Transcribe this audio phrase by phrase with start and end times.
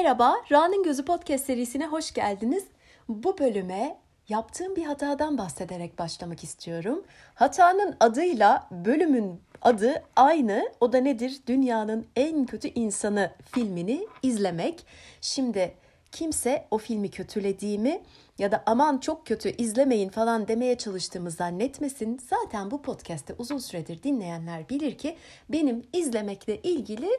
[0.00, 2.64] Merhaba, Ra'nın Gözü Podcast serisine hoş geldiniz.
[3.08, 3.96] Bu bölüme
[4.28, 7.04] yaptığım bir hatadan bahsederek başlamak istiyorum.
[7.34, 10.72] Hatanın adıyla bölümün adı aynı.
[10.80, 11.40] O da nedir?
[11.46, 14.86] Dünyanın en kötü insanı filmini izlemek.
[15.20, 15.74] Şimdi
[16.12, 18.02] kimse o filmi kötülediğimi
[18.38, 22.20] ya da aman çok kötü izlemeyin falan demeye çalıştığımı zannetmesin.
[22.30, 25.16] Zaten bu podcast'te uzun süredir dinleyenler bilir ki
[25.48, 27.10] benim izlemekle ilgili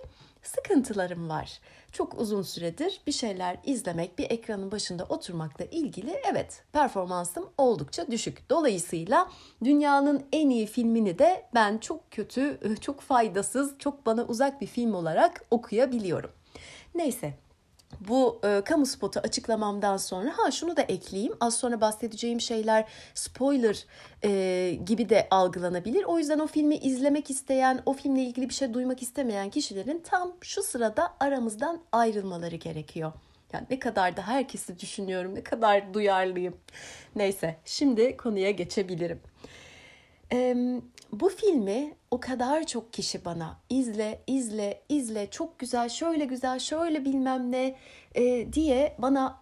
[0.43, 1.59] sıkıntılarım var.
[1.91, 8.49] Çok uzun süredir bir şeyler izlemek, bir ekranın başında oturmakla ilgili evet performansım oldukça düşük.
[8.49, 9.31] Dolayısıyla
[9.63, 14.93] dünyanın en iyi filmini de ben çok kötü, çok faydasız, çok bana uzak bir film
[14.93, 16.31] olarak okuyabiliyorum.
[16.95, 17.33] Neyse
[17.99, 21.33] bu e, kamu spotu açıklamamdan sonra ha şunu da ekleyeyim.
[21.39, 23.85] Az sonra bahsedeceğim şeyler spoiler
[24.23, 26.03] e, gibi de algılanabilir.
[26.03, 30.33] O yüzden o filmi izlemek isteyen, o filmle ilgili bir şey duymak istemeyen kişilerin tam
[30.41, 33.11] şu sırada aramızdan ayrılmaları gerekiyor.
[33.53, 36.57] Yani ne kadar da herkesi düşünüyorum, ne kadar duyarlıyım.
[37.15, 39.19] Neyse, şimdi konuya geçebilirim.
[40.31, 40.55] Ee,
[41.11, 47.05] bu filmi o kadar çok kişi bana izle, izle, izle, çok güzel, şöyle güzel, şöyle
[47.05, 47.75] bilmem ne
[48.15, 49.39] e, diye bana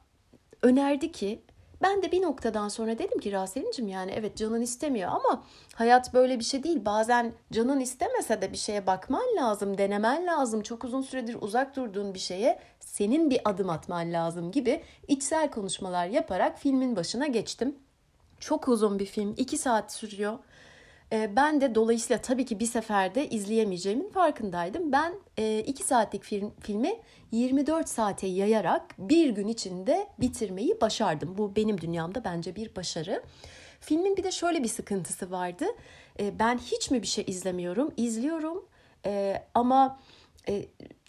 [0.62, 1.44] önerdi ki
[1.82, 5.44] ben de bir noktadan sonra dedim ki Raselin'cim yani evet canın istemiyor ama
[5.76, 6.86] hayat böyle bir şey değil.
[6.86, 10.62] Bazen canın istemese de bir şeye bakman lazım, denemen lazım.
[10.62, 16.08] Çok uzun süredir uzak durduğun bir şeye senin bir adım atman lazım gibi içsel konuşmalar
[16.08, 17.76] yaparak filmin başına geçtim.
[18.40, 20.40] Çok uzun bir film, iki saat sürüyor.
[21.14, 24.92] Ee, ben de dolayısıyla tabii ki bir seferde izleyemeyeceğimin farkındaydım.
[24.92, 26.96] Ben e, 2 saatlik film, filmi
[27.32, 31.38] 24 saate yayarak bir gün içinde bitirmeyi başardım.
[31.38, 33.24] Bu benim dünyamda bence bir başarı.
[33.82, 35.66] Filmin bir de şöyle bir sıkıntısı vardı.
[36.20, 37.92] E, ben hiç mi bir şey izlemiyorum?
[37.98, 38.66] İzliyorum
[39.06, 40.00] e, ama
[40.50, 40.66] e,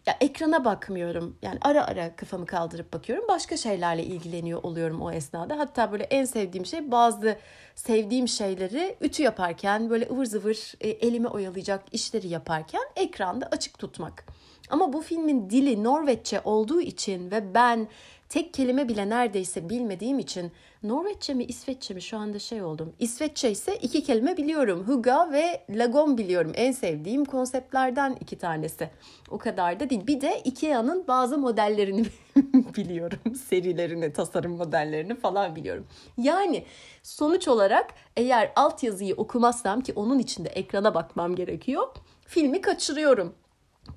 [0.07, 1.37] ya ekrana bakmıyorum.
[1.43, 3.25] Yani ara ara kafamı kaldırıp bakıyorum.
[3.29, 5.59] Başka şeylerle ilgileniyor oluyorum o esnada.
[5.59, 7.39] Hatta böyle en sevdiğim şey bazı
[7.75, 14.25] sevdiğim şeyleri ütü yaparken böyle ıvır zıvır e, elimi oyalayacak işleri yaparken ekranda açık tutmak.
[14.71, 17.89] Ama bu filmin dili Norveççe olduğu için ve ben
[18.31, 20.53] tek kelime bile neredeyse bilmediğim için
[20.83, 22.93] Norveççe mi İsveççe mi şu anda şey oldum.
[22.99, 24.85] İsveççe ise iki kelime biliyorum.
[24.87, 26.53] Huga ve Lagon biliyorum.
[26.55, 28.91] En sevdiğim konseptlerden iki tanesi.
[29.31, 30.07] O kadar da değil.
[30.07, 32.07] Bir de Ikea'nın bazı modellerini
[32.77, 33.35] biliyorum.
[33.49, 35.87] Serilerini, tasarım modellerini falan biliyorum.
[36.19, 36.65] Yani
[37.03, 41.89] sonuç olarak eğer altyazıyı okumazsam ki onun için de ekrana bakmam gerekiyor.
[42.27, 43.35] Filmi kaçırıyorum.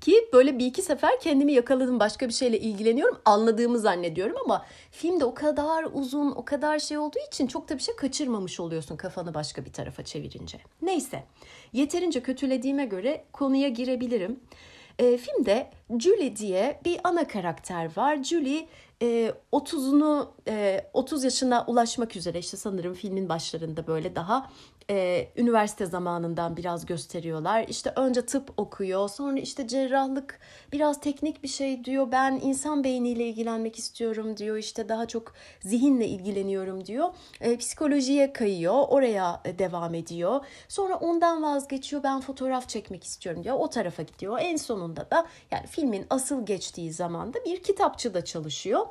[0.00, 5.24] Ki böyle bir iki sefer kendimi yakaladım başka bir şeyle ilgileniyorum anladığımı zannediyorum ama filmde
[5.24, 9.34] o kadar uzun o kadar şey olduğu için çok da bir şey kaçırmamış oluyorsun kafanı
[9.34, 10.58] başka bir tarafa çevirince.
[10.82, 11.24] Neyse
[11.72, 14.40] yeterince kötülediğime göre konuya girebilirim.
[14.98, 18.24] E, filmde Julie diye bir ana karakter var.
[18.24, 18.68] Julie
[19.02, 24.50] e, 30'unu e, 30 yaşına ulaşmak üzere işte sanırım filmin başlarında böyle daha
[24.90, 27.64] e, üniversite zamanından biraz gösteriyorlar.
[27.68, 30.40] İşte önce tıp okuyor, sonra işte cerrahlık
[30.72, 32.12] biraz teknik bir şey diyor.
[32.12, 34.56] Ben insan beyniyle ilgilenmek istiyorum diyor.
[34.56, 37.08] İşte daha çok zihinle ilgileniyorum diyor.
[37.40, 40.44] E, psikolojiye kayıyor, oraya devam ediyor.
[40.68, 42.02] Sonra ondan vazgeçiyor.
[42.02, 43.56] Ben fotoğraf çekmek istiyorum diyor.
[43.58, 44.38] O tarafa gidiyor.
[44.40, 48.86] En sonunda da yani filmin asıl geçtiği zamanda bir kitapçıda çalışıyor.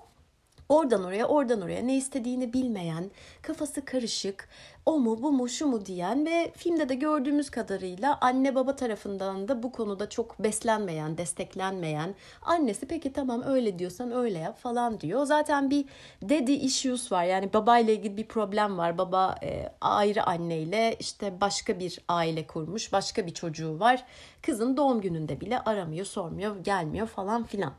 [0.74, 3.12] Oradan oraya, oradan oraya ne istediğini bilmeyen,
[3.42, 4.50] kafası karışık,
[4.86, 9.48] o mu, bu mu, şu mu diyen ve filmde de gördüğümüz kadarıyla anne baba tarafından
[9.48, 15.26] da bu konuda çok beslenmeyen, desteklenmeyen, annesi peki tamam öyle diyorsan öyle yap falan diyor.
[15.26, 15.86] Zaten bir
[16.24, 18.98] daddy issues var yani babayla ilgili bir problem var.
[18.98, 24.06] Baba e, ayrı anneyle işte başka bir aile kurmuş, başka bir çocuğu var.
[24.42, 27.74] Kızın doğum gününde bile aramıyor, sormuyor, gelmiyor falan filan.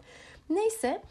[0.50, 1.02] Neyse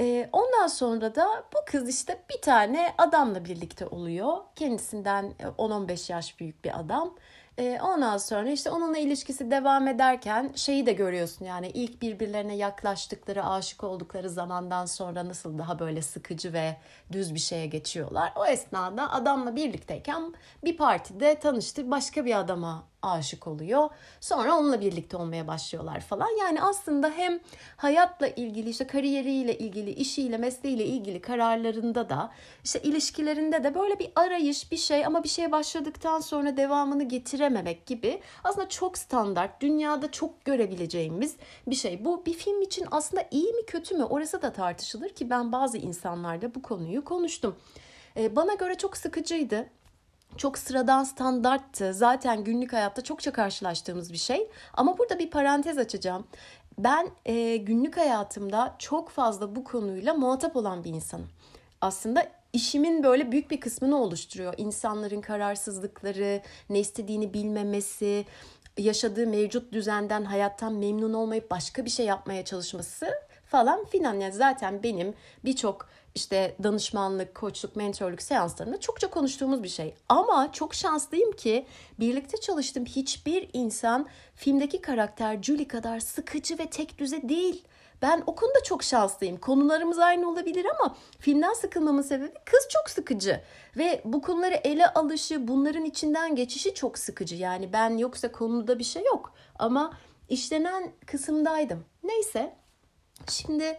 [0.00, 4.36] e, ondan sonra da bu kız işte bir tane adamla birlikte oluyor.
[4.56, 7.14] Kendisinden 10-15 yaş büyük bir adam.
[7.58, 13.46] E, ondan sonra işte onunla ilişkisi devam ederken şeyi de görüyorsun yani ilk birbirlerine yaklaştıkları,
[13.46, 16.76] aşık oldukları zamandan sonra nasıl daha böyle sıkıcı ve
[17.12, 18.32] düz bir şeye geçiyorlar.
[18.36, 20.34] O esnada adamla birlikteyken
[20.64, 23.90] bir partide tanıştı başka bir adama aşık oluyor.
[24.20, 26.28] Sonra onunla birlikte olmaya başlıyorlar falan.
[26.40, 27.40] Yani aslında hem
[27.76, 32.32] hayatla ilgili işte kariyeriyle ilgili, işiyle, mesleğiyle ilgili kararlarında da
[32.64, 37.86] işte ilişkilerinde de böyle bir arayış bir şey ama bir şeye başladıktan sonra devamını getirememek
[37.86, 42.04] gibi aslında çok standart, dünyada çok görebileceğimiz bir şey.
[42.04, 45.78] Bu bir film için aslında iyi mi kötü mü orası da tartışılır ki ben bazı
[45.78, 47.56] insanlarla bu konuyu konuştum.
[48.16, 49.66] Bana göre çok sıkıcıydı
[50.36, 51.94] çok sıradan standarttı.
[51.94, 54.48] Zaten günlük hayatta çokça karşılaştığımız bir şey.
[54.74, 56.26] Ama burada bir parantez açacağım.
[56.78, 61.28] ben e, günlük hayatımda çok fazla bu konuyla muhatap olan bir insanım.
[61.80, 64.54] Aslında işimin böyle büyük bir kısmını oluşturuyor.
[64.56, 68.26] İnsanların kararsızlıkları, ne istediğini bilmemesi,
[68.78, 73.06] yaşadığı mevcut düzenden, hayattan memnun olmayıp başka bir şey yapmaya çalışması
[73.46, 74.20] falan filan.
[74.20, 75.14] Yani zaten benim
[75.44, 79.94] birçok işte danışmanlık, koçluk, mentorluk seanslarında çokça konuştuğumuz bir şey.
[80.08, 81.66] Ama çok şanslıyım ki
[82.00, 87.64] birlikte çalıştığım hiçbir insan filmdeki karakter Julie kadar sıkıcı ve tek düze değil.
[88.02, 89.36] Ben o konuda çok şanslıyım.
[89.36, 93.40] Konularımız aynı olabilir ama filmden sıkılmamın sebebi kız çok sıkıcı.
[93.76, 97.36] Ve bu konuları ele alışı, bunların içinden geçişi çok sıkıcı.
[97.36, 99.34] Yani ben yoksa konuda bir şey yok.
[99.58, 99.92] Ama
[100.28, 101.84] işlenen kısımdaydım.
[102.02, 102.56] Neyse.
[103.30, 103.78] Şimdi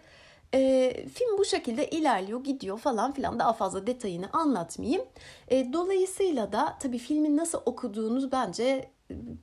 [0.53, 5.01] e, film bu şekilde ilerliyor, gidiyor falan filan daha fazla detayını anlatmayayım.
[5.47, 8.89] E, dolayısıyla da tabii filmin nasıl okuduğunuz bence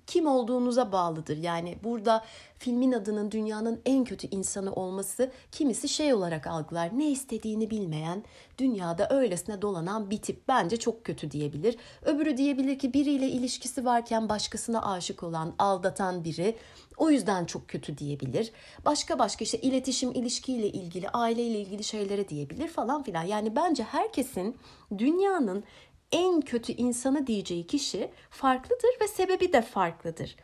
[0.06, 1.36] kim olduğunuza bağlıdır.
[1.36, 2.24] Yani burada
[2.58, 6.98] filmin adının dünyanın en kötü insanı olması kimisi şey olarak algılar.
[6.98, 8.24] Ne istediğini bilmeyen,
[8.58, 11.76] dünyada öylesine dolanan bir tip bence çok kötü diyebilir.
[12.02, 16.56] Öbürü diyebilir ki biriyle ilişkisi varken başkasına aşık olan, aldatan biri.
[16.96, 18.52] O yüzden çok kötü diyebilir.
[18.84, 23.22] Başka başka işte iletişim, ilişkiyle ilgili, aileyle ilgili şeylere diyebilir falan filan.
[23.22, 24.56] Yani bence herkesin
[24.98, 25.64] dünyanın
[26.12, 30.36] en kötü insanı diyeceği kişi farklıdır ve sebebi de farklıdır.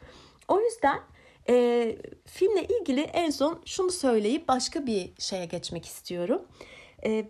[0.48, 0.98] O yüzden
[1.48, 1.96] e,
[2.26, 6.42] filmle ilgili en son şunu söyleyip başka bir şeye geçmek istiyorum.
[7.04, 7.24] E,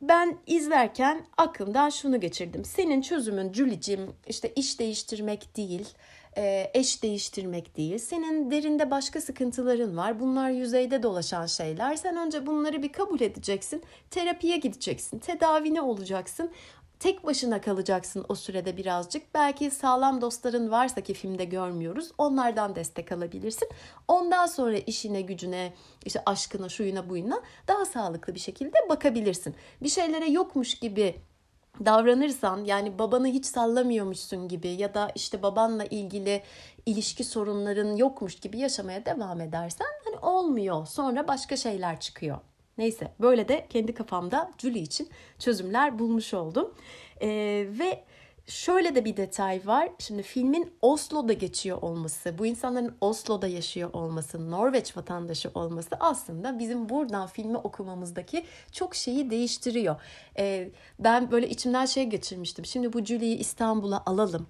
[0.00, 2.64] ben izlerken aklımdan şunu geçirdim.
[2.64, 5.88] Senin çözümün Julie'cim işte iş değiştirmek değil,
[6.36, 7.98] e, eş değiştirmek değil.
[7.98, 10.20] Senin derinde başka sıkıntıların var.
[10.20, 11.96] Bunlar yüzeyde dolaşan şeyler.
[11.96, 13.82] Sen önce bunları bir kabul edeceksin.
[14.10, 15.18] Terapiye gideceksin.
[15.18, 16.50] Tedavine olacaksın
[17.00, 19.34] tek başına kalacaksın o sürede birazcık.
[19.34, 22.10] Belki sağlam dostların varsa ki filmde görmüyoruz.
[22.18, 23.68] Onlardan destek alabilirsin.
[24.08, 25.72] Ondan sonra işine, gücüne,
[26.04, 29.54] işte aşkına, şuyuna, buyuna daha sağlıklı bir şekilde bakabilirsin.
[29.82, 31.16] Bir şeylere yokmuş gibi
[31.84, 36.42] davranırsan yani babanı hiç sallamıyormuşsun gibi ya da işte babanla ilgili
[36.86, 40.86] ilişki sorunların yokmuş gibi yaşamaya devam edersen hani olmuyor.
[40.86, 42.38] Sonra başka şeyler çıkıyor.
[42.78, 45.08] Neyse böyle de kendi kafamda Julie için
[45.38, 46.74] çözümler bulmuş oldum.
[47.22, 47.28] Ee,
[47.68, 48.04] ve
[48.46, 49.88] şöyle de bir detay var.
[49.98, 56.88] Şimdi filmin Oslo'da geçiyor olması, bu insanların Oslo'da yaşıyor olması, Norveç vatandaşı olması aslında bizim
[56.88, 59.96] buradan filmi okumamızdaki çok şeyi değiştiriyor.
[60.38, 62.64] Ee, ben böyle içimden şey geçirmiştim.
[62.64, 64.46] Şimdi bu Julie'yi İstanbul'a alalım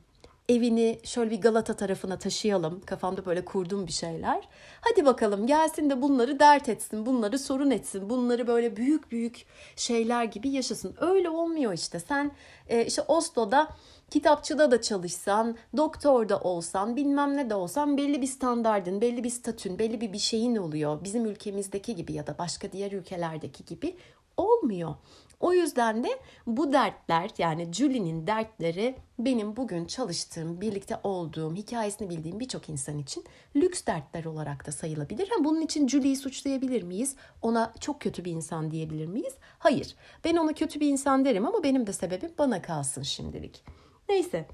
[0.49, 2.81] evini şöyle bir Galata tarafına taşıyalım.
[2.81, 4.49] Kafamda böyle kurduğum bir şeyler.
[4.81, 9.47] Hadi bakalım gelsin de bunları dert etsin, bunları sorun etsin, bunları böyle büyük büyük
[9.77, 10.95] şeyler gibi yaşasın.
[11.01, 12.01] Öyle olmuyor işte.
[12.01, 12.33] Sen
[12.69, 13.69] e, işte Oslo'da
[14.11, 19.79] kitapçıda da çalışsan, doktorda olsan, bilmem ne de olsan belli bir standardın, belli bir statün,
[19.79, 21.05] belli bir bir şeyin oluyor.
[21.05, 23.97] Bizim ülkemizdeki gibi ya da başka diğer ülkelerdeki gibi
[24.37, 24.95] olmuyor.
[25.41, 26.09] O yüzden de
[26.47, 33.25] bu dertler yani Julie'nin dertleri benim bugün çalıştığım, birlikte olduğum, hikayesini bildiğim birçok insan için
[33.57, 35.29] lüks dertler olarak da sayılabilir.
[35.29, 37.17] Ha, bunun için Julie'yi suçlayabilir miyiz?
[37.43, 39.35] Ona çok kötü bir insan diyebilir miyiz?
[39.59, 39.95] Hayır.
[40.25, 43.65] Ben ona kötü bir insan derim ama benim de sebebim bana kalsın şimdilik.
[44.09, 44.47] Neyse.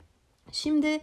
[0.52, 1.00] Şimdi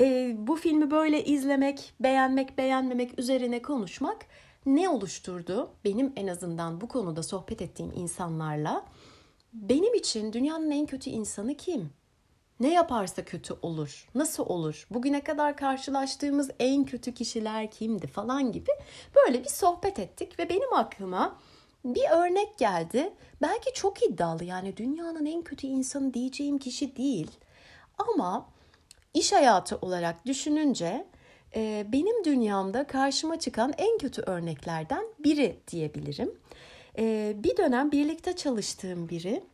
[0.00, 4.26] e, bu filmi böyle izlemek, beğenmek, beğenmemek üzerine konuşmak
[4.66, 5.70] ne oluşturdu?
[5.84, 8.84] Benim en azından bu konuda sohbet ettiğim insanlarla
[9.54, 11.90] benim için dünyanın en kötü insanı kim?
[12.60, 14.08] Ne yaparsa kötü olur?
[14.14, 14.86] Nasıl olur?
[14.90, 18.70] Bugüne kadar karşılaştığımız en kötü kişiler kimdi falan gibi
[19.16, 21.38] böyle bir sohbet ettik ve benim aklıma
[21.84, 23.12] bir örnek geldi.
[23.42, 27.30] Belki çok iddialı yani dünyanın en kötü insanı diyeceğim kişi değil.
[27.98, 28.48] Ama
[29.14, 31.06] iş hayatı olarak düşününce
[31.56, 36.34] e, benim dünyamda karşıma çıkan en kötü örneklerden biri diyebilirim.
[36.98, 39.44] E, bir dönem birlikte çalıştığım biri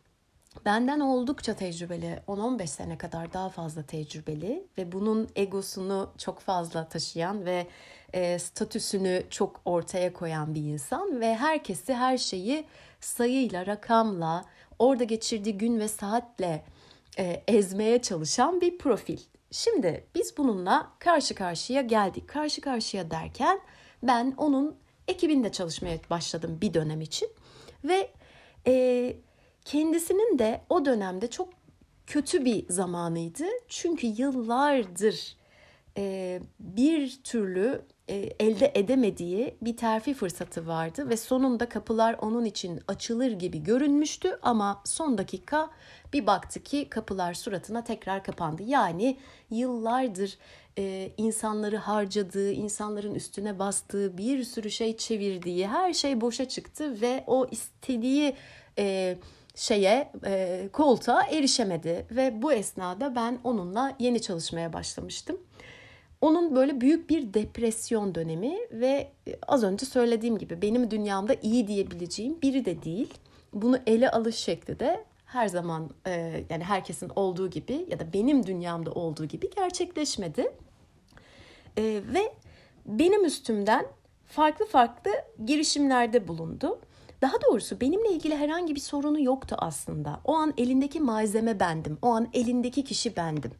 [0.65, 7.45] benden oldukça tecrübeli, 10-15 sene kadar daha fazla tecrübeli ve bunun egosunu çok fazla taşıyan
[7.45, 7.67] ve
[8.13, 12.65] e, statüsünü çok ortaya koyan bir insan ve herkesi her şeyi
[13.01, 14.45] sayıyla, rakamla,
[14.79, 16.65] orada geçirdiği gün ve saatle
[17.19, 19.19] e, ezmeye çalışan bir profil.
[19.51, 22.29] Şimdi biz bununla karşı karşıya geldik.
[22.29, 23.61] Karşı karşıya derken
[24.03, 24.77] ben onun
[25.11, 27.29] ekibinde çalışmaya başladım bir dönem için
[27.85, 28.11] ve
[28.67, 29.17] e,
[29.65, 31.49] kendisinin de o dönemde çok
[32.07, 33.45] kötü bir zamanıydı.
[33.69, 35.37] Çünkü yıllardır
[35.97, 42.81] e, bir türlü e, elde edemediği bir terfi fırsatı vardı ve sonunda kapılar onun için
[42.89, 45.71] açılır gibi görünmüştü ama son dakika
[46.13, 48.63] bir baktı ki kapılar suratına tekrar kapandı.
[48.63, 49.19] Yani
[49.51, 50.39] yıllardır
[50.79, 57.25] e, insanları harcadığı, insanların üstüne bastığı, bir sürü şey çevirdiği, her şey boşa çıktı ve
[57.27, 58.35] o istediği
[58.79, 59.17] e,
[59.55, 65.41] şeye e, koltuğa erişemedi ve bu esnada ben onunla yeni çalışmaya başlamıştım.
[66.21, 69.13] Onun böyle büyük bir depresyon dönemi ve
[69.49, 73.15] az önce söylediğim gibi benim dünyamda iyi diyebileceğim biri de değil.
[73.53, 78.47] Bunu ele alış şekli de her zaman e, yani herkesin olduğu gibi ya da benim
[78.47, 80.53] dünyamda olduğu gibi gerçekleşmedi.
[81.77, 82.35] E, ve
[82.87, 83.87] benim üstümden
[84.27, 85.11] farklı farklı
[85.45, 86.81] girişimlerde bulundu.
[87.23, 90.21] Daha doğrusu benimle ilgili herhangi bir sorunu yoktu aslında.
[90.25, 91.99] O an elindeki malzeme bendim.
[92.03, 93.53] O an elindeki kişi bendim.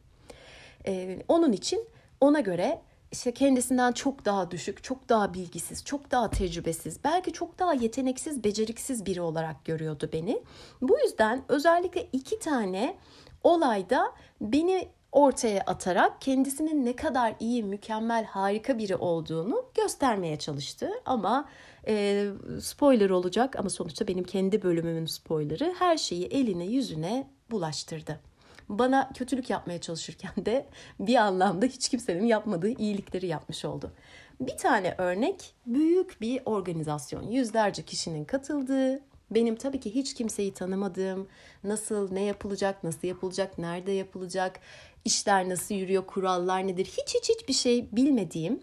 [0.85, 1.87] Ee, onun için
[2.21, 7.59] ona göre işte kendisinden çok daha düşük, çok daha bilgisiz, çok daha tecrübesiz, belki çok
[7.59, 10.41] daha yeteneksiz, beceriksiz biri olarak görüyordu beni.
[10.81, 12.97] Bu yüzden özellikle iki tane
[13.43, 20.89] olayda beni ortaya atarak kendisinin ne kadar iyi, mükemmel, harika biri olduğunu göstermeye çalıştı.
[21.05, 21.49] Ama
[21.87, 22.25] e,
[22.61, 28.30] spoiler olacak ama sonuçta benim kendi bölümümün spoilerı her şeyi eline yüzüne bulaştırdı.
[28.71, 30.65] Bana kötülük yapmaya çalışırken de
[30.99, 33.91] bir anlamda hiç kimsenin yapmadığı iyilikleri yapmış oldu.
[34.39, 37.31] Bir tane örnek büyük bir organizasyon.
[37.31, 38.99] Yüzlerce kişinin katıldığı,
[39.31, 41.27] benim tabii ki hiç kimseyi tanımadığım,
[41.63, 44.59] nasıl, ne yapılacak, nasıl yapılacak, nerede yapılacak,
[45.05, 48.59] işler nasıl yürüyor, kurallar nedir, hiç hiç hiçbir şey bilmediğim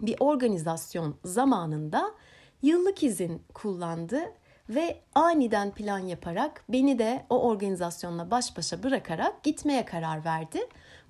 [0.00, 2.14] bir organizasyon zamanında
[2.62, 4.20] yıllık izin kullandı
[4.68, 10.60] ve aniden plan yaparak beni de o organizasyonla baş başa bırakarak gitmeye karar verdi.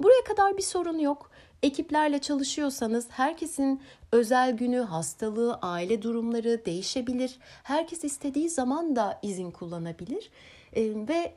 [0.03, 1.31] Buraya kadar bir sorun yok.
[1.63, 3.81] Ekiplerle çalışıyorsanız herkesin
[4.13, 7.39] özel günü, hastalığı, aile durumları değişebilir.
[7.63, 10.31] Herkes istediği zaman da izin kullanabilir.
[10.77, 11.35] Ve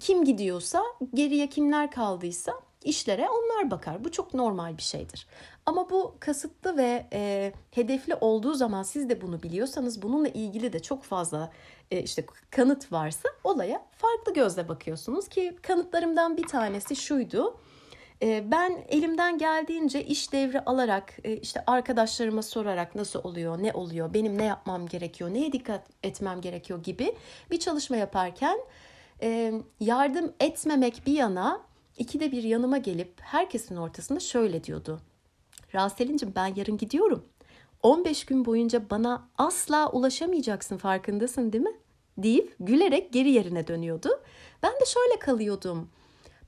[0.00, 0.82] kim gidiyorsa,
[1.14, 2.52] geriye kimler kaldıysa
[2.84, 4.04] işlere onlar bakar.
[4.04, 5.26] Bu çok normal bir şeydir.
[5.66, 10.82] Ama bu kasıtlı ve e, hedefli olduğu zaman siz de bunu biliyorsanız bununla ilgili de
[10.82, 11.52] çok fazla
[11.90, 17.60] e, işte kanıt varsa olaya farklı gözle bakıyorsunuz ki kanıtlarımdan bir tanesi şuydu.
[18.22, 24.14] E, ben elimden geldiğince iş devri alarak e, işte arkadaşlarıma sorarak nasıl oluyor, ne oluyor,
[24.14, 27.14] benim ne yapmam gerekiyor, neye dikkat etmem gerekiyor gibi
[27.50, 28.58] bir çalışma yaparken
[29.22, 31.67] e, yardım etmemek bir yana
[31.98, 35.00] ikide bir yanıma gelip herkesin ortasında şöyle diyordu.
[35.74, 37.24] Raselin'cim ben yarın gidiyorum.
[37.82, 41.76] 15 gün boyunca bana asla ulaşamayacaksın farkındasın değil mi?
[42.18, 44.08] deyip gülerek geri yerine dönüyordu.
[44.62, 45.90] Ben de şöyle kalıyordum.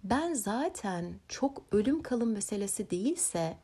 [0.05, 3.57] Ben zaten çok ölüm kalım meselesi değilse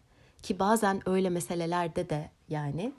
[0.43, 2.93] ki bazen öyle meselelerde de yani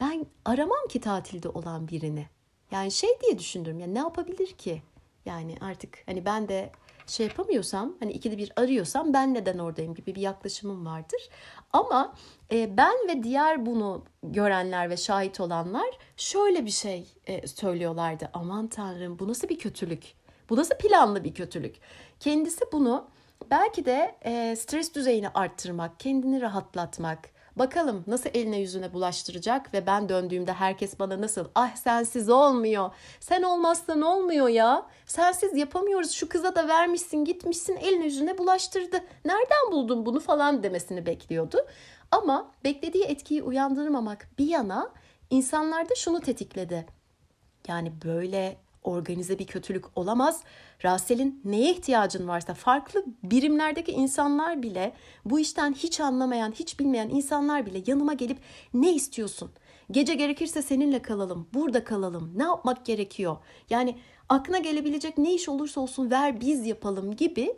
[0.00, 2.26] ben aramam ki tatilde olan birini.
[2.70, 4.82] Yani şey diye düşündüm ya ne yapabilir ki?
[5.26, 6.72] Yani artık hani ben de
[7.10, 11.28] şey yapamıyorsam hani ikide bir arıyorsam ben neden oradayım gibi bir yaklaşımım vardır.
[11.72, 12.14] Ama
[12.52, 18.30] e, ben ve diğer bunu görenler ve şahit olanlar şöyle bir şey e, söylüyorlardı.
[18.32, 20.14] Aman tanrım bu nasıl bir kötülük?
[20.50, 21.76] Bu nasıl planlı bir kötülük?
[22.20, 23.08] Kendisi bunu
[23.50, 30.08] belki de e, stres düzeyini arttırmak, kendini rahatlatmak, Bakalım nasıl eline yüzüne bulaştıracak ve ben
[30.08, 32.90] döndüğümde herkes bana nasıl ah sensiz olmuyor.
[33.20, 34.86] Sen olmazsan olmuyor ya.
[35.06, 36.10] Sensiz yapamıyoruz.
[36.12, 38.96] Şu kıza da vermişsin gitmişsin eline yüzüne bulaştırdı.
[39.24, 41.66] Nereden buldun bunu falan demesini bekliyordu.
[42.10, 44.92] Ama beklediği etkiyi uyandırmamak bir yana
[45.30, 46.86] insanlarda şunu tetikledi.
[47.68, 50.42] Yani böyle organize bir kötülük olamaz.
[50.84, 54.92] Rasel'in neye ihtiyacın varsa farklı birimlerdeki insanlar bile
[55.24, 58.38] bu işten hiç anlamayan, hiç bilmeyen insanlar bile yanıma gelip
[58.74, 59.50] ne istiyorsun?
[59.90, 62.32] Gece gerekirse seninle kalalım, burada kalalım.
[62.36, 63.36] Ne yapmak gerekiyor?
[63.70, 67.56] Yani aklına gelebilecek ne iş olursa olsun ver biz yapalım gibi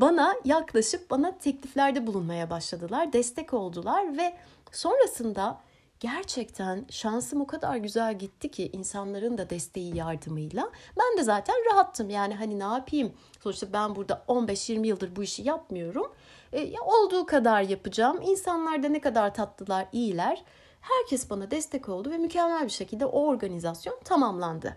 [0.00, 3.12] bana yaklaşıp bana tekliflerde bulunmaya başladılar.
[3.12, 4.36] Destek oldular ve
[4.72, 5.60] sonrasında
[6.00, 10.70] gerçekten şansım o kadar güzel gitti ki insanların da desteği yardımıyla.
[10.98, 13.12] Ben de zaten rahattım yani hani ne yapayım?
[13.40, 16.12] Sonuçta ben burada 15-20 yıldır bu işi yapmıyorum.
[16.52, 18.20] E, olduğu kadar yapacağım.
[18.22, 20.44] İnsanlar da ne kadar tatlılar, iyiler.
[20.80, 24.76] Herkes bana destek oldu ve mükemmel bir şekilde o organizasyon tamamlandı.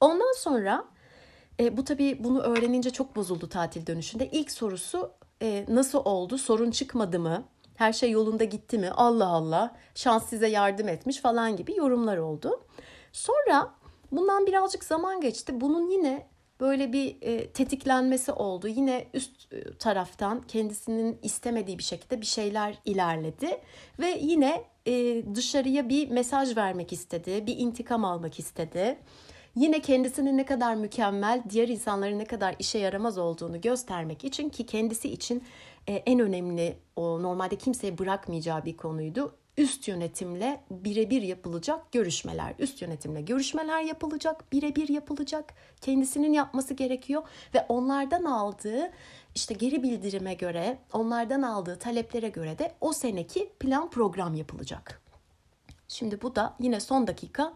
[0.00, 0.84] Ondan sonra
[1.60, 4.30] e, bu tabii bunu öğrenince çok bozuldu tatil dönüşünde.
[4.30, 6.38] İlk sorusu e, nasıl oldu?
[6.38, 7.44] Sorun çıkmadı mı?
[7.76, 8.90] Her şey yolunda gitti mi?
[8.90, 12.64] Allah Allah şans size yardım etmiş falan gibi yorumlar oldu.
[13.12, 13.74] Sonra
[14.12, 15.60] bundan birazcık zaman geçti.
[15.60, 18.68] Bunun yine böyle bir e, tetiklenmesi oldu.
[18.68, 23.60] Yine üst e, taraftan kendisinin istemediği bir şekilde bir şeyler ilerledi
[23.98, 28.98] ve yine e, dışarıya bir mesaj vermek istedi, bir intikam almak istedi.
[29.54, 34.66] Yine kendisinin ne kadar mükemmel, diğer insanların ne kadar işe yaramaz olduğunu göstermek için ki
[34.66, 35.42] kendisi için
[35.86, 42.54] e, en önemli o normalde kimseye bırakmayacağı bir konuydu üst yönetimle birebir yapılacak görüşmeler.
[42.58, 45.54] Üst yönetimle görüşmeler yapılacak, birebir yapılacak.
[45.80, 47.22] Kendisinin yapması gerekiyor
[47.54, 48.90] ve onlardan aldığı
[49.34, 55.02] işte geri bildirime göre, onlardan aldığı taleplere göre de o seneki plan program yapılacak.
[55.88, 57.54] Şimdi bu da yine son dakika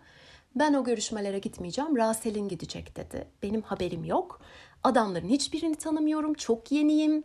[0.57, 1.97] ben o görüşmelere gitmeyeceğim.
[1.97, 3.29] Rasel'in gidecek dedi.
[3.43, 4.41] Benim haberim yok.
[4.85, 6.35] Adamların hiçbirini tanımıyorum.
[6.35, 7.25] Çok yeniyim.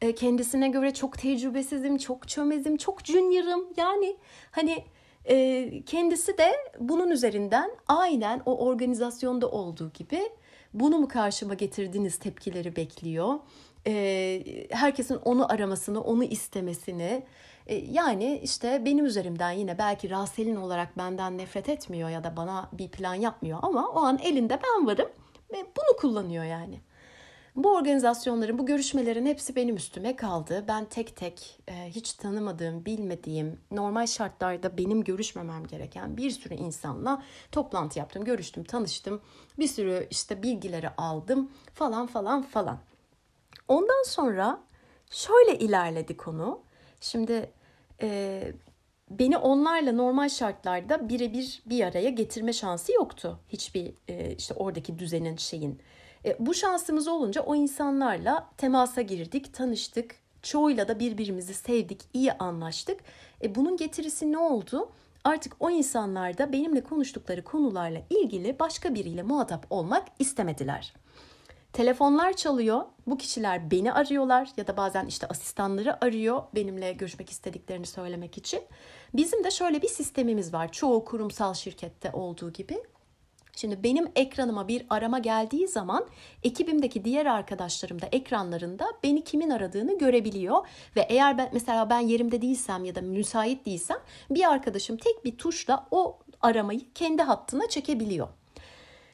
[0.00, 3.64] E, kendisine göre çok tecrübesizim, çok çömezim, çok junior'ım.
[3.76, 4.16] Yani
[4.50, 4.84] hani
[5.24, 10.20] e, kendisi de bunun üzerinden aynen o organizasyonda olduğu gibi
[10.74, 13.34] bunu mu karşıma getirdiniz tepkileri bekliyor.
[13.86, 17.22] E, herkesin onu aramasını, onu istemesini.
[17.90, 22.88] yani işte benim üzerimden yine belki Rasel'in olarak benden nefret etmiyor ya da bana bir
[22.88, 25.08] plan yapmıyor ama o an elinde ben varım
[25.52, 26.80] ve bunu kullanıyor yani.
[27.64, 30.64] Bu organizasyonların, bu görüşmelerin hepsi benim üstüme kaldı.
[30.68, 37.22] Ben tek tek e, hiç tanımadığım, bilmediğim, normal şartlarda benim görüşmemem gereken bir sürü insanla
[37.52, 39.20] toplantı yaptım, görüştüm, tanıştım.
[39.58, 42.78] Bir sürü işte bilgileri aldım falan falan falan.
[43.68, 44.60] Ondan sonra
[45.10, 46.60] şöyle ilerledi konu.
[47.00, 47.52] Şimdi
[48.02, 48.52] e,
[49.10, 53.40] beni onlarla normal şartlarda birebir bir araya getirme şansı yoktu.
[53.48, 55.80] Hiçbir e, işte oradaki düzenin şeyin
[56.24, 60.16] e, bu şansımız olunca o insanlarla temasa girdik, tanıştık.
[60.42, 63.00] Çoğuyla da birbirimizi sevdik, iyi anlaştık.
[63.42, 64.90] E, bunun getirisi ne oldu?
[65.24, 70.94] Artık o insanlar da benimle konuştukları konularla ilgili başka biriyle muhatap olmak istemediler.
[71.72, 72.82] Telefonlar çalıyor.
[73.06, 78.60] Bu kişiler beni arıyorlar ya da bazen işte asistanları arıyor benimle görüşmek istediklerini söylemek için.
[79.14, 80.72] Bizim de şöyle bir sistemimiz var.
[80.72, 82.82] Çoğu kurumsal şirkette olduğu gibi
[83.60, 86.06] Şimdi benim ekranıma bir arama geldiği zaman
[86.42, 92.42] ekibimdeki diğer arkadaşlarım da ekranlarında beni kimin aradığını görebiliyor ve eğer ben mesela ben yerimde
[92.42, 93.96] değilsem ya da müsait değilsem
[94.30, 98.28] bir arkadaşım tek bir tuşla o aramayı kendi hattına çekebiliyor.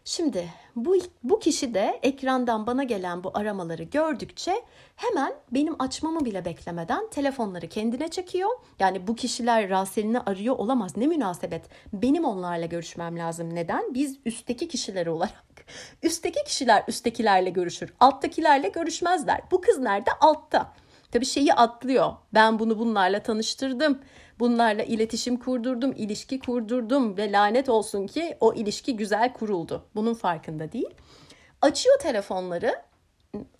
[0.09, 4.63] Şimdi bu, bu kişi de ekrandan bana gelen bu aramaları gördükçe
[4.97, 8.51] hemen benim açmamı bile beklemeden telefonları kendine çekiyor.
[8.79, 10.97] Yani bu kişiler Rasel'ini arıyor olamaz.
[10.97, 11.69] Ne münasebet.
[11.93, 13.55] Benim onlarla görüşmem lazım.
[13.55, 13.95] Neden?
[13.95, 15.67] Biz üstteki kişiler olarak.
[16.03, 17.95] Üstteki kişiler üsttekilerle görüşür.
[18.01, 19.41] Alttakilerle görüşmezler.
[19.51, 20.11] Bu kız nerede?
[20.21, 20.73] Altta.
[21.17, 22.13] Tabii şeyi atlıyor.
[22.35, 23.99] Ben bunu bunlarla tanıştırdım.
[24.39, 29.87] Bunlarla iletişim kurdurdum, ilişki kurdurdum ve lanet olsun ki o ilişki güzel kuruldu.
[29.95, 30.91] Bunun farkında değil.
[31.63, 32.83] Açıyor telefonları.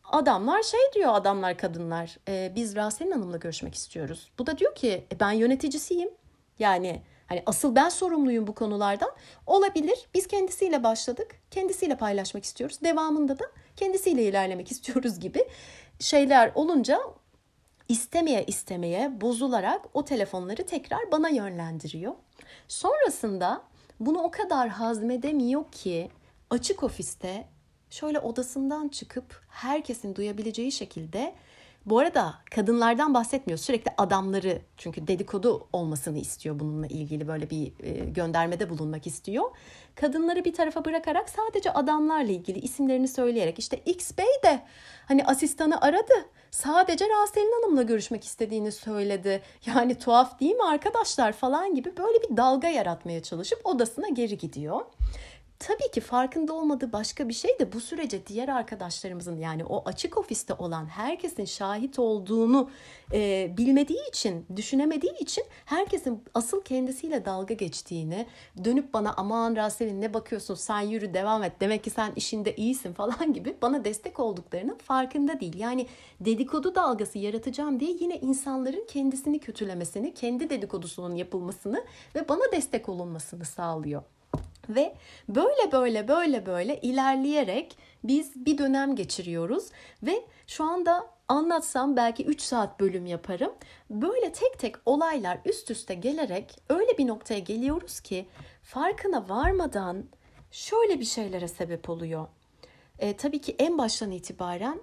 [0.05, 4.31] Adamlar şey diyor adamlar kadınlar e, biz Raselin Hanım'la görüşmek istiyoruz.
[4.39, 6.11] Bu da diyor ki e, ben yöneticisiyim.
[6.59, 9.11] Yani hani asıl ben sorumluyum bu konulardan.
[9.47, 11.41] Olabilir biz kendisiyle başladık.
[11.51, 12.79] Kendisiyle paylaşmak istiyoruz.
[12.85, 13.45] Devamında da
[13.77, 15.45] kendisiyle ilerlemek istiyoruz gibi
[16.01, 17.01] şeyler olunca
[17.89, 22.15] istemeye istemeye bozularak o telefonları tekrar bana yönlendiriyor.
[22.69, 23.63] Sonrasında
[24.01, 26.11] bunu o kadar hazmedemiyor ki
[26.51, 27.49] açık ofiste
[27.91, 31.35] şöyle odasından çıkıp herkesin duyabileceği şekilde
[31.87, 33.59] bu arada kadınlardan bahsetmiyor.
[33.59, 39.45] Sürekli adamları çünkü dedikodu olmasını istiyor bununla ilgili böyle bir e, göndermede bulunmak istiyor.
[39.95, 44.63] Kadınları bir tarafa bırakarak sadece adamlarla ilgili isimlerini söyleyerek işte X Bey de
[45.09, 46.15] hani asistanı aradı.
[46.51, 49.43] Sadece Raselin Hanım'la görüşmek istediğini söyledi.
[49.67, 54.81] Yani tuhaf değil mi arkadaşlar falan gibi böyle bir dalga yaratmaya çalışıp odasına geri gidiyor.
[55.59, 60.19] Tabii ki farkında olmadığı başka bir şey de bu sürece diğer arkadaşlarımızın yani o açık
[60.19, 62.71] ofiste olan herkesin şahit olduğunu
[63.13, 68.27] e, bilmediği için, düşünemediği için herkesin asıl kendisiyle dalga geçtiğini,
[68.65, 72.93] dönüp bana aman Raselin ne bakıyorsun sen yürü devam et demek ki sen işinde iyisin
[72.95, 75.59] falan gibi bana destek olduklarının farkında değil.
[75.59, 75.87] Yani
[76.21, 83.45] dedikodu dalgası yaratacağım diye yine insanların kendisini kötülemesini, kendi dedikodusunun yapılmasını ve bana destek olunmasını
[83.45, 84.03] sağlıyor.
[84.69, 84.95] Ve
[85.29, 89.69] böyle böyle böyle böyle ilerleyerek biz bir dönem geçiriyoruz
[90.03, 93.53] ve şu anda anlatsam belki 3 saat bölüm yaparım.
[93.91, 98.27] Böyle tek tek olaylar üst üste gelerek öyle bir noktaya geliyoruz ki
[98.63, 100.05] farkına varmadan
[100.51, 102.27] şöyle bir şeylere sebep oluyor.
[102.99, 104.81] E, tabii ki en baştan itibaren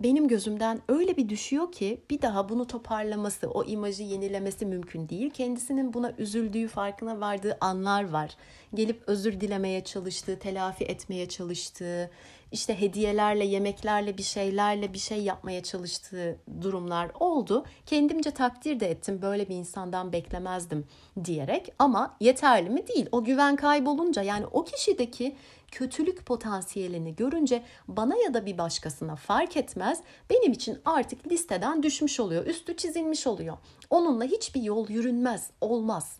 [0.00, 5.30] benim gözümden öyle bir düşüyor ki bir daha bunu toparlaması, o imajı yenilemesi mümkün değil.
[5.30, 8.36] Kendisinin buna üzüldüğü, farkına vardığı anlar var.
[8.74, 12.10] Gelip özür dilemeye çalıştığı, telafi etmeye çalıştığı,
[12.52, 17.64] işte hediyelerle, yemeklerle, bir şeylerle bir şey yapmaya çalıştığı durumlar oldu.
[17.86, 19.22] Kendimce takdir de ettim.
[19.22, 20.86] Böyle bir insandan beklemezdim
[21.24, 23.06] diyerek ama yeterli mi değil.
[23.12, 25.36] O güven kaybolunca yani o kişideki
[25.70, 32.20] kötülük potansiyelini görünce bana ya da bir başkasına fark etmez benim için artık listeden düşmüş
[32.20, 32.46] oluyor.
[32.46, 33.56] Üstü çizilmiş oluyor.
[33.90, 36.18] Onunla hiçbir yol yürünmez, olmaz.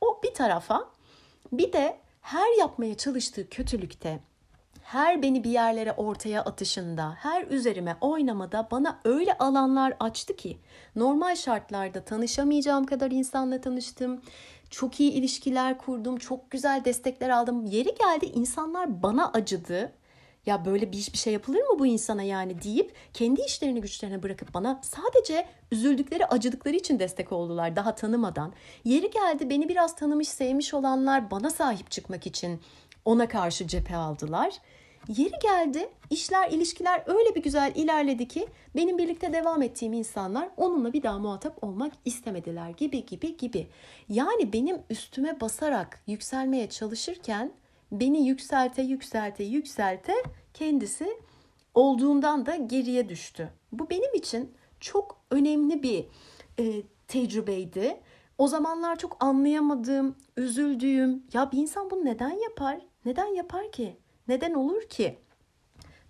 [0.00, 0.90] O bir tarafa
[1.52, 4.20] bir de her yapmaya çalıştığı kötülükte
[4.92, 10.58] her beni bir yerlere ortaya atışında, her üzerime oynamada bana öyle alanlar açtı ki
[10.96, 14.20] normal şartlarda tanışamayacağım kadar insanla tanıştım.
[14.70, 17.64] Çok iyi ilişkiler kurdum, çok güzel destekler aldım.
[17.66, 19.92] Yeri geldi insanlar bana acıdı.
[20.46, 24.54] Ya böyle bir hiçbir şey yapılır mı bu insana yani deyip kendi işlerini güçlerini bırakıp
[24.54, 28.52] bana sadece üzüldükleri, acıdıkları için destek oldular daha tanımadan.
[28.84, 32.60] Yeri geldi beni biraz tanımış, sevmiş olanlar bana sahip çıkmak için
[33.04, 34.52] ona karşı cephe aldılar.
[35.08, 40.92] Yeri geldi işler ilişkiler öyle bir güzel ilerledi ki benim birlikte devam ettiğim insanlar onunla
[40.92, 43.66] bir daha muhatap olmak istemediler gibi gibi gibi.
[44.08, 47.52] Yani benim üstüme basarak yükselmeye çalışırken
[47.92, 50.12] beni yükselte yükselte yükselte
[50.54, 51.20] kendisi
[51.74, 53.48] olduğundan da geriye düştü.
[53.72, 56.04] Bu benim için çok önemli bir
[56.58, 58.00] e, tecrübeydi.
[58.38, 62.80] O zamanlar çok anlayamadığım, üzüldüğüm, ya bir insan bunu neden yapar?
[63.04, 63.96] Neden yapar ki?
[64.28, 65.18] Neden olur ki?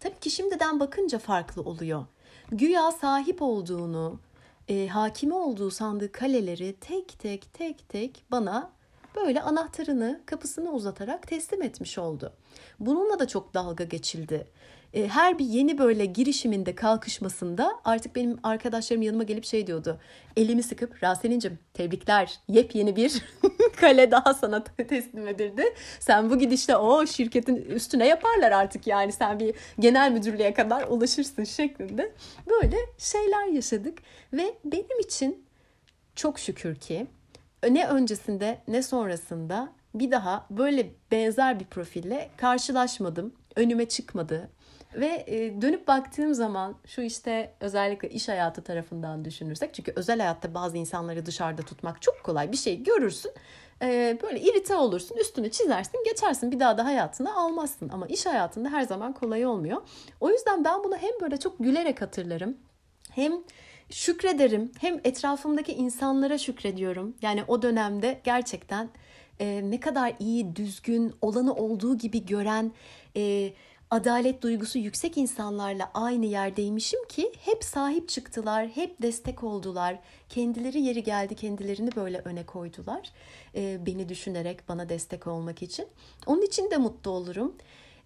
[0.01, 2.07] Tabii ki şimdiden bakınca farklı oluyor.
[2.51, 4.21] Güya sahip olduğunu,
[4.69, 8.71] e, hakimi olduğu sandığı kaleleri tek tek tek tek bana
[9.17, 12.33] böyle anahtarını, kapısını uzatarak teslim etmiş oldu.
[12.81, 14.47] Bununla da çok dalga geçildi.
[14.95, 20.01] E, her bir yeni böyle girişiminde kalkışmasında artık benim arkadaşlarım yanıma gelip şey diyordu.
[20.37, 23.23] Elimi sıkıp Raselin'cim tebrikler yepyeni bir
[23.81, 25.63] kale daha sana teslim edildi.
[26.01, 31.45] Sen bu gidişle o şirketin üstüne yaparlar artık yani sen bir genel müdürlüğe kadar ulaşırsın
[31.45, 32.13] şeklinde.
[32.51, 33.99] Böyle şeyler yaşadık
[34.33, 35.45] ve benim için
[36.17, 37.07] çok şükür ki
[37.71, 43.35] ne öncesinde ne sonrasında bir daha böyle benzer bir profille karşılaşmadım.
[43.57, 44.51] Önüme çıkmadı.
[44.95, 50.55] Ve e, dönüp baktığım zaman şu işte özellikle iş hayatı tarafından düşünürsek çünkü özel hayatta
[50.55, 53.33] bazı insanları dışarıda tutmak çok kolay bir şey görürsün
[53.83, 58.69] e, böyle irite olursun üstünü çizersin geçersin bir daha da hayatına almazsın ama iş hayatında
[58.69, 59.83] her zaman kolay olmuyor.
[60.21, 62.57] O yüzden ben bunu hem böyle çok gülerek hatırlarım
[63.11, 63.33] hem
[63.91, 67.17] şükrederim hem etrafımdaki insanlara şükrediyorum.
[67.23, 68.89] Yani o dönemde gerçekten
[69.41, 72.73] e, ne kadar iyi, düzgün, olanı olduğu gibi gören,
[73.17, 73.53] e,
[73.91, 79.99] adalet duygusu yüksek insanlarla aynı yerdeymişim ki hep sahip çıktılar, hep destek oldular.
[80.29, 83.13] Kendileri yeri geldi, kendilerini böyle öne koydular.
[83.55, 85.87] E, beni düşünerek bana destek olmak için.
[86.27, 87.57] Onun için de mutlu olurum.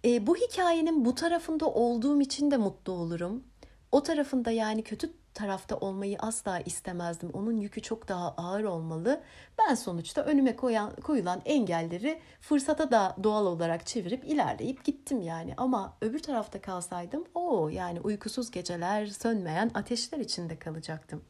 [0.05, 3.43] E, bu hikayenin bu tarafında olduğum için de mutlu olurum.
[3.91, 7.29] O tarafında yani kötü tarafta olmayı asla istemezdim.
[7.33, 9.21] Onun yükü çok daha ağır olmalı.
[9.59, 15.53] Ben sonuçta önüme koyan, koyulan engelleri fırsata da doğal olarak çevirip ilerleyip gittim yani.
[15.57, 21.23] Ama öbür tarafta kalsaydım o yani uykusuz geceler, sönmeyen ateşler içinde kalacaktım.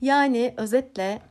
[0.00, 1.22] Yani özetle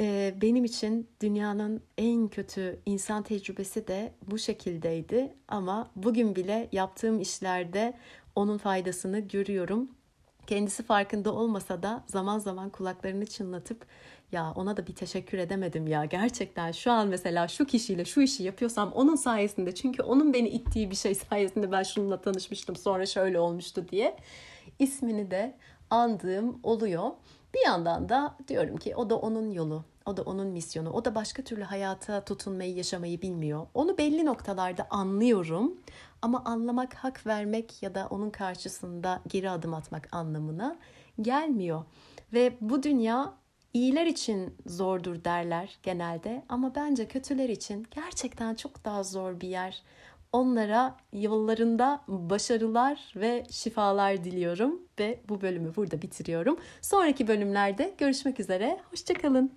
[0.00, 5.34] e, benim için dünyanın en kötü insan tecrübesi de bu şekildeydi.
[5.48, 7.94] Ama bugün bile yaptığım işlerde
[8.36, 9.90] onun faydasını görüyorum
[10.46, 13.86] Kendisi farkında olmasa da zaman zaman kulaklarını çınlatıp
[14.32, 18.42] ya ona da bir teşekkür edemedim ya gerçekten şu an mesela şu kişiyle şu işi
[18.42, 23.40] yapıyorsam onun sayesinde çünkü onun beni ittiği bir şey sayesinde ben şununla tanışmıştım sonra şöyle
[23.40, 24.16] olmuştu diye
[24.78, 25.56] ismini de
[25.90, 27.10] andığım oluyor.
[27.54, 29.84] Bir yandan da diyorum ki o da onun yolu.
[30.06, 30.90] O da onun misyonu.
[30.90, 33.66] O da başka türlü hayata tutunmayı, yaşamayı bilmiyor.
[33.74, 35.80] Onu belli noktalarda anlıyorum.
[36.22, 40.78] Ama anlamak, hak vermek ya da onun karşısında geri adım atmak anlamına
[41.20, 41.84] gelmiyor.
[42.32, 43.34] Ve bu dünya
[43.74, 49.82] iyiler için zordur derler genelde ama bence kötüler için gerçekten çok daha zor bir yer.
[50.32, 56.58] Onlara yollarında başarılar ve şifalar diliyorum ve bu bölümü burada bitiriyorum.
[56.80, 58.80] Sonraki bölümlerde görüşmek üzere.
[58.90, 59.52] Hoşçakalın.